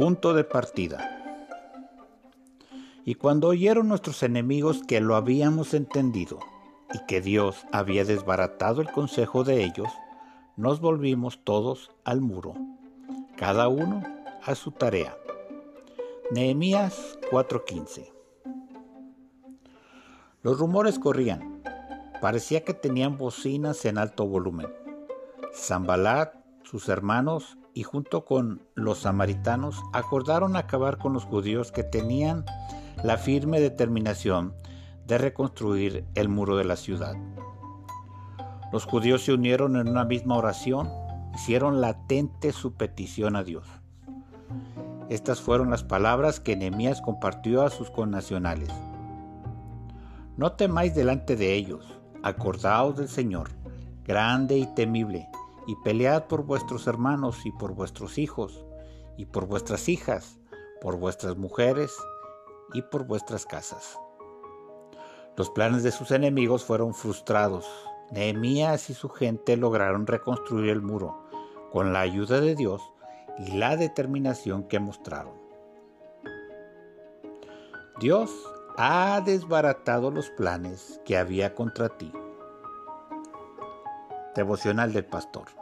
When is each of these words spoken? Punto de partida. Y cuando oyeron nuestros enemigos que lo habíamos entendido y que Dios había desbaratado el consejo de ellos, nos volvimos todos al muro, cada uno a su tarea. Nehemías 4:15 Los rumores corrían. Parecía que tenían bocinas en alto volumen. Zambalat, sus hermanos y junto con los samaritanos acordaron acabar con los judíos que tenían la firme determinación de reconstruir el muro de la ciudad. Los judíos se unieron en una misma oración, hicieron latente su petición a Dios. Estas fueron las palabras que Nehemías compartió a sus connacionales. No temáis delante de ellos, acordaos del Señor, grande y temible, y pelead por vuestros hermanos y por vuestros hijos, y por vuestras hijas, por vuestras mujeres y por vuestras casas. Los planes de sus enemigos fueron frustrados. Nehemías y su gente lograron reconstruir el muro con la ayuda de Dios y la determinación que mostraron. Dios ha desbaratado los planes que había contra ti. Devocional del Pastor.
Punto 0.00 0.32
de 0.32 0.44
partida. 0.44 1.44
Y 3.04 3.16
cuando 3.16 3.48
oyeron 3.48 3.88
nuestros 3.88 4.22
enemigos 4.22 4.80
que 4.88 4.98
lo 4.98 5.14
habíamos 5.14 5.74
entendido 5.74 6.38
y 6.94 7.04
que 7.04 7.20
Dios 7.20 7.66
había 7.70 8.06
desbaratado 8.06 8.80
el 8.80 8.90
consejo 8.90 9.44
de 9.44 9.62
ellos, 9.62 9.88
nos 10.56 10.80
volvimos 10.80 11.44
todos 11.44 11.90
al 12.02 12.22
muro, 12.22 12.54
cada 13.36 13.68
uno 13.68 14.02
a 14.42 14.54
su 14.54 14.70
tarea. 14.70 15.18
Nehemías 16.30 17.18
4:15 17.30 18.10
Los 20.42 20.58
rumores 20.58 20.98
corrían. 20.98 21.62
Parecía 22.22 22.64
que 22.64 22.72
tenían 22.72 23.18
bocinas 23.18 23.84
en 23.84 23.98
alto 23.98 24.26
volumen. 24.26 24.72
Zambalat, 25.52 26.36
sus 26.62 26.88
hermanos 26.88 27.58
y 27.74 27.82
junto 27.82 28.24
con 28.24 28.62
los 28.74 29.00
samaritanos 29.00 29.80
acordaron 29.92 30.56
acabar 30.56 30.98
con 30.98 31.12
los 31.12 31.24
judíos 31.24 31.72
que 31.72 31.84
tenían 31.84 32.44
la 33.02 33.16
firme 33.16 33.60
determinación 33.60 34.54
de 35.06 35.18
reconstruir 35.18 36.04
el 36.14 36.28
muro 36.28 36.56
de 36.56 36.64
la 36.64 36.76
ciudad. 36.76 37.14
Los 38.72 38.84
judíos 38.84 39.24
se 39.24 39.32
unieron 39.32 39.76
en 39.76 39.88
una 39.88 40.04
misma 40.04 40.36
oración, 40.36 40.88
hicieron 41.34 41.80
latente 41.80 42.52
su 42.52 42.74
petición 42.74 43.34
a 43.34 43.42
Dios. 43.42 43.66
Estas 45.08 45.40
fueron 45.40 45.70
las 45.70 45.82
palabras 45.82 46.38
que 46.38 46.56
Nehemías 46.56 47.00
compartió 47.02 47.62
a 47.62 47.70
sus 47.70 47.90
connacionales. 47.90 48.70
No 50.36 50.52
temáis 50.52 50.94
delante 50.94 51.34
de 51.34 51.54
ellos, 51.54 51.84
acordaos 52.22 52.96
del 52.96 53.08
Señor, 53.08 53.50
grande 54.04 54.56
y 54.56 54.66
temible, 54.74 55.28
y 55.66 55.76
pelead 55.76 56.26
por 56.26 56.44
vuestros 56.44 56.86
hermanos 56.86 57.44
y 57.44 57.52
por 57.52 57.74
vuestros 57.74 58.18
hijos, 58.18 58.64
y 59.16 59.26
por 59.26 59.46
vuestras 59.46 59.88
hijas, 59.88 60.38
por 60.80 60.96
vuestras 60.96 61.36
mujeres 61.36 61.94
y 62.72 62.82
por 62.82 63.06
vuestras 63.06 63.44
casas. 63.46 63.98
Los 65.36 65.50
planes 65.50 65.82
de 65.82 65.92
sus 65.92 66.10
enemigos 66.10 66.64
fueron 66.64 66.94
frustrados. 66.94 67.66
Nehemías 68.10 68.90
y 68.90 68.94
su 68.94 69.08
gente 69.08 69.56
lograron 69.56 70.06
reconstruir 70.06 70.70
el 70.70 70.82
muro 70.82 71.24
con 71.70 71.92
la 71.92 72.00
ayuda 72.00 72.40
de 72.40 72.56
Dios 72.56 72.82
y 73.38 73.52
la 73.52 73.76
determinación 73.76 74.64
que 74.64 74.80
mostraron. 74.80 75.34
Dios 78.00 78.30
ha 78.76 79.20
desbaratado 79.20 80.10
los 80.10 80.30
planes 80.30 81.00
que 81.04 81.16
había 81.16 81.54
contra 81.54 81.90
ti. 81.90 82.10
Devocional 84.34 84.92
del 84.92 85.04
Pastor. 85.04 85.59